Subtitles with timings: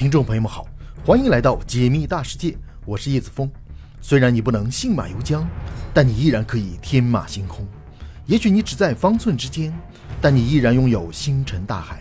[0.00, 0.66] 听众朋友们好，
[1.04, 2.56] 欢迎来到解密大世界，
[2.86, 3.50] 我是叶子峰。
[4.00, 5.44] 虽然你不能信马由缰，
[5.92, 7.68] 但你依然可以天马行空。
[8.24, 9.70] 也许你只在方寸之间，
[10.18, 12.00] 但你依然拥有星辰大海。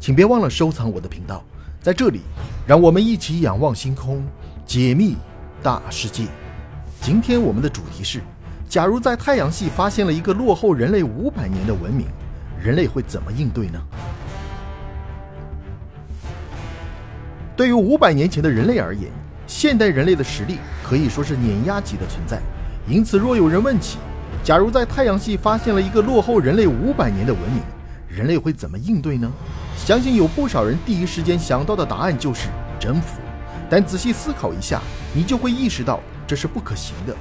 [0.00, 1.44] 请别忘了收藏我的频道，
[1.80, 2.22] 在这里，
[2.66, 4.24] 让我们一起仰望星空，
[4.66, 5.14] 解密
[5.62, 6.24] 大世界。
[7.00, 8.22] 今天我们的主题是：
[8.68, 12.08] 假如在太阳系发现了一个落后人类五百年的文明，
[12.60, 13.80] 人类会怎么应对呢？
[17.56, 19.10] 对于五百年前的人类而言，
[19.46, 22.38] 现代人类的实力可以说是碾压级的存在。
[22.86, 23.96] 因此，若有人问起，
[24.44, 27.62] 假如在太阳系发现了一个落后人类五百年的文明，
[28.08, 29.32] 人类会怎么应对呢？
[29.74, 33.20] 相信有不少人第一时间想到的答案就是征服。
[33.70, 34.82] 但仔细思考一下，
[35.14, 37.16] 你就会意识到这是不可行的。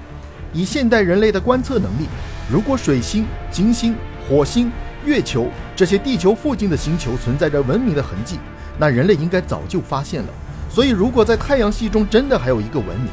[0.51, 2.07] 以现代人类的观测能力，
[2.51, 3.95] 如果水星、金星、
[4.27, 4.69] 火星、
[5.05, 8.37] 月球这些地球附近的星球存在着文明的痕迹，
[8.77, 10.29] 那人类应该早就发现了。
[10.69, 13.07] 所以，如果在太阳系中真的还有一个文明，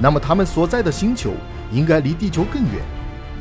[0.00, 1.32] 那么他们所在的星球
[1.72, 2.82] 应该离地球更远。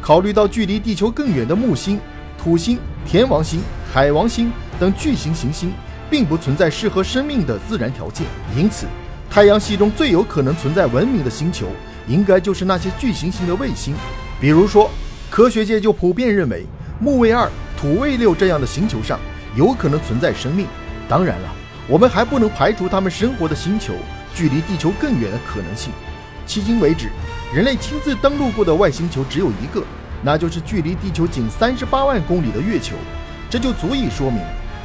[0.01, 1.99] 考虑到距离地球更远的木星、
[2.37, 3.59] 土星、天王星、
[3.91, 5.73] 海王星等巨型行星
[6.09, 8.85] 并不存在适合生命的自然条件，因此，
[9.29, 11.65] 太阳系中最有可能存在文明的星球，
[12.07, 13.93] 应该就是那些巨行星的卫星。
[14.39, 14.89] 比如说，
[15.29, 16.65] 科学界就普遍认为，
[17.01, 19.19] 木卫二、土卫六这样的星球上
[19.55, 20.67] 有可能存在生命。
[21.09, 21.49] 当然了。
[21.87, 23.93] 我们还不能排除他们生活的星球
[24.33, 25.91] 距离地球更远的可能性。
[26.47, 27.09] 迄今为止，
[27.53, 29.83] 人类亲自登陆过的外星球只有一个，
[30.23, 32.95] 那就是距离地球仅三十八万公里的月球。
[33.49, 34.41] 这就足以说明，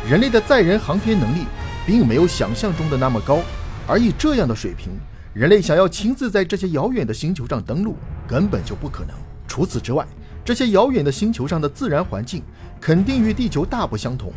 [0.09, 1.47] 人类的载人航天能力
[1.87, 3.41] 并没有想象中的那么高。
[3.87, 4.93] 而以这样的水平，
[5.33, 7.97] 人类想要亲自在这些遥远的星球上登陆，
[8.28, 9.17] 根本就不可能。
[9.48, 10.06] 除此之外，
[10.45, 12.43] 这些遥远的星球上的自然环境
[12.78, 14.31] 肯定与地球大不相同。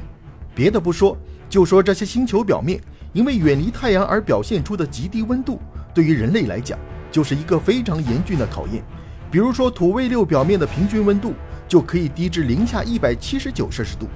[0.55, 1.17] 别的不说。
[1.49, 2.81] 就说这些星球表面
[3.13, 5.59] 因为远离太阳而表现出的极低温度，
[5.93, 6.77] 对于人类来讲
[7.11, 8.83] 就是一个非常严峻的考验。
[9.29, 11.33] 比如说土卫六表面的平均温度
[11.67, 14.07] 就可以低至零下一百七十九摄氏度。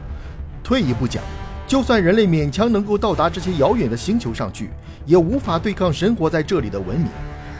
[0.63, 1.23] 退一步讲，
[1.65, 4.69] 就算人类勉强能够到达这些遥远的星球上去，
[5.05, 7.07] 也无法对抗生活在这里的文明。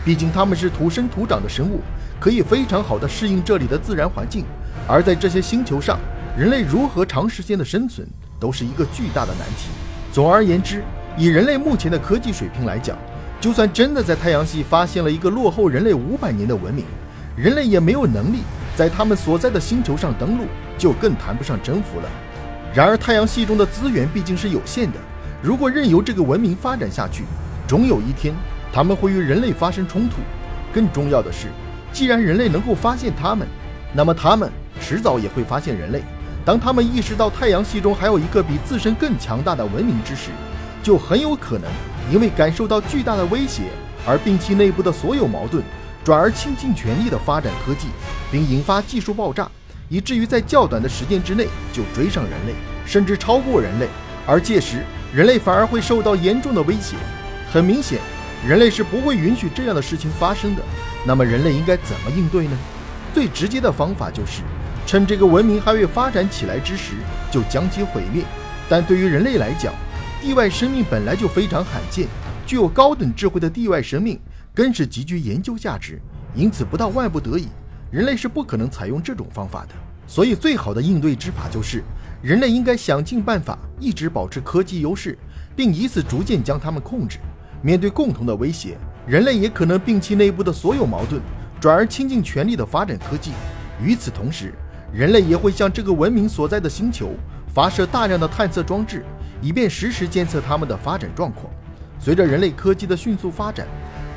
[0.04, 1.82] 毕竟他们是土生土长的生物，
[2.20, 4.46] 可以非常好的适应这里的自然环境。
[4.88, 6.00] 而在这些星球上，
[6.38, 8.08] 人类如何长时间的生存？
[8.40, 9.70] 都是一个巨大的难题。
[10.12, 10.84] 总而言之，
[11.18, 12.98] 以人类目前的科技水平来讲，
[13.40, 16.86] 就算真的在太阳系发现了一个落后人类五百年的文明，
[17.36, 18.40] 人类也没有能力
[18.76, 20.46] 在他们所在的星球上登陆，
[20.78, 22.10] 就更谈不上征服了。
[22.74, 24.98] 然而，太阳系中的资源毕竟是有限的，
[25.42, 27.24] 如果任由这个文明发展下去，
[27.68, 28.34] 终有一天
[28.72, 30.18] 他们会与人类发生冲突。
[30.74, 31.48] 更重要的是，
[31.92, 33.48] 既然人类能够发现他们，
[33.94, 36.04] 那么他们迟早也会发现人类。
[36.48, 40.30] 当他们意识到太阳系中还有一个比自身更强大的文明之时，
[40.82, 41.70] 就很有可能
[42.10, 43.64] 因为感受到巨大的威胁
[44.08, 45.62] 而摒弃内部的所有矛盾，
[46.06, 47.88] 转而倾尽全力地发展科技，
[48.32, 49.52] 并引发技术爆炸，
[49.90, 52.54] 以至于在较短的时间之内就追上人类，
[52.86, 53.90] 甚至超过人类。
[54.26, 56.96] 而届时，人类反而会受到严重的威胁。
[57.52, 58.00] 很明显，
[58.48, 60.62] 人类是不会允许这样的事情发生的。
[61.06, 62.58] 那么，人类应该怎么应对呢？
[63.14, 64.44] 最直接的方法就是。
[64.88, 66.94] 趁这个文明还未发展起来之时，
[67.30, 68.24] 就将其毁灭。
[68.70, 69.74] 但对于人类来讲，
[70.22, 72.08] 地外生命本来就非常罕见，
[72.46, 74.18] 具有高等智慧的地外生命
[74.56, 76.00] 更是极具研究价值。
[76.34, 77.50] 因此，不到万不得已，
[77.92, 79.76] 人类是不可能采用这种方法的。
[80.08, 81.84] 所以，最好的应对之法就是，
[82.22, 85.18] 人类应该想尽办法一直保持科技优势，
[85.54, 87.18] 并以此逐渐将它们控制。
[87.62, 91.22] 面对共同的威胁，人类也可能摒弃内部的所有矛盾，
[91.60, 93.32] 转而倾尽全力地发展科技。
[93.84, 94.54] 与此同时，
[94.94, 97.10] 人类也会向这个文明所在的星球
[97.54, 99.04] 发射大量的探测装置，
[99.42, 101.46] 以便实时监测他们的发展状况。
[102.00, 103.68] 随着人类科技的迅速发展，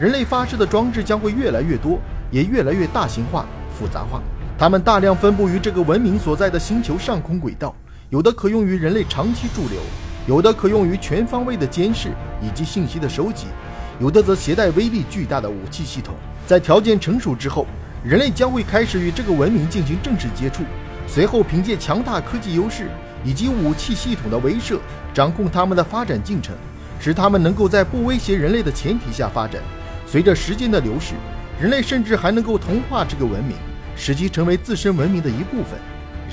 [0.01, 1.99] 人类发射的装置将会越来越多，
[2.31, 4.23] 也越来越大型化、复杂化。
[4.57, 7.75] 它们大量分布于这个文明所在的星球上空轨道，
[8.11, 9.81] 有的可用于人类长期驻留，
[10.27, 12.11] 有的可用于全方位的监视
[12.41, 13.47] 以及信息的收集，
[13.99, 16.15] 有的则携带威力巨大的武器系统。
[16.47, 17.67] 在条件成熟之后。
[18.03, 20.63] 人类将会开始与这个文明进行正式接触，
[21.07, 22.89] 随后凭借强大科技优势
[23.23, 24.79] 以及武器系统的威慑，
[25.13, 26.57] 掌控他们的发展进程，
[26.99, 29.61] 使他们能够在不威胁人类的前提下发展。
[30.07, 31.13] 随着时间的流逝，
[31.61, 33.55] 人类甚至还能够同化这个文明，
[33.95, 35.79] 使其成为自身文明的一部分。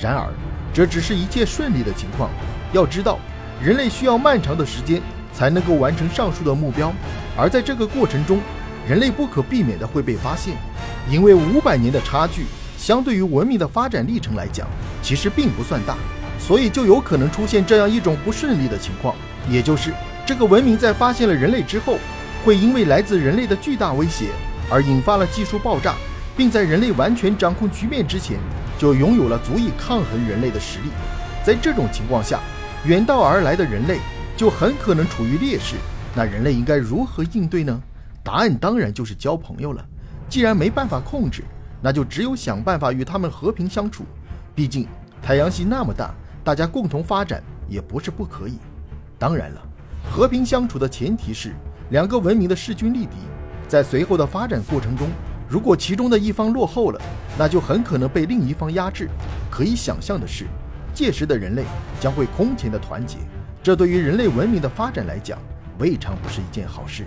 [0.00, 0.26] 然而，
[0.72, 2.30] 这只是一切顺利的情况。
[2.72, 3.18] 要知道，
[3.62, 5.02] 人类需要漫长的时间
[5.34, 6.90] 才能够完成上述的目标，
[7.36, 8.40] 而在这个过程中，
[8.88, 10.56] 人类不可避免的会被发现。
[11.10, 12.44] 因为五百年的差距，
[12.76, 14.66] 相对于文明的发展历程来讲，
[15.02, 15.96] 其实并不算大，
[16.38, 19.14] 所以就有可能出现这样一种不顺利的情况，
[19.50, 19.92] 也就是
[20.26, 21.98] 这个文明在发现了人类之后，
[22.44, 24.26] 会因为来自人类的巨大威胁
[24.70, 25.94] 而引发了技术爆炸，
[26.36, 28.38] 并在人类完全掌控局面之前，
[28.78, 30.90] 就拥有了足以抗衡人类的实力。
[31.42, 32.38] 在这种情况下，
[32.84, 33.98] 远道而来的人类
[34.36, 35.76] 就很可能处于劣势。
[36.14, 37.80] 那人类应该如何应对呢？
[38.22, 39.82] 答案当然就是交朋友了。
[40.28, 41.42] 既然没办法控制，
[41.80, 44.04] 那就只有想办法与他们和平相处。
[44.54, 44.86] 毕竟
[45.22, 46.14] 太阳系那么大，
[46.44, 48.58] 大家共同发展也不是不可以。
[49.18, 49.62] 当然了。
[50.10, 51.52] 和平相处的前提是
[51.90, 53.16] 两个文明的势均力敌。
[53.66, 55.08] 在随后的发展过程中，
[55.48, 57.00] 如果其中的一方落后了，
[57.38, 59.08] 那就很可能被另一方压制。
[59.50, 60.46] 可以想象的是，
[60.94, 61.64] 届时的人类
[62.00, 63.18] 将会空前的团结，
[63.62, 65.38] 这对于人类文明的发展来讲，
[65.78, 67.04] 未尝不是一件好事。